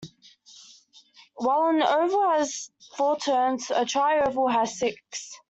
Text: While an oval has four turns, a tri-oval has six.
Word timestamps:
While 1.35 1.67
an 1.69 1.83
oval 1.83 2.29
has 2.31 2.71
four 2.97 3.17
turns, 3.17 3.69
a 3.69 3.85
tri-oval 3.85 4.47
has 4.47 4.79
six. 4.79 5.31